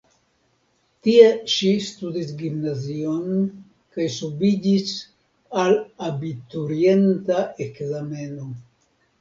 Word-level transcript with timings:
Tie 1.07 1.25
ŝi 1.55 1.69
studis 1.87 2.31
gimnazion 2.39 3.37
kaj 3.97 4.07
subiĝis 4.15 4.97
al 5.65 5.79
abiturienta 6.09 7.45
ekzameno. 7.69 8.51